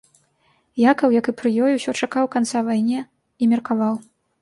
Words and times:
Якаў, 0.91 1.13
як 1.19 1.29
і 1.33 1.35
пры 1.43 1.53
ёй, 1.67 1.71
усё 1.75 1.91
чакаў 2.01 2.25
канца 2.39 2.67
вайне 2.73 2.99
і 3.13 3.43
меркаваў. 3.57 4.05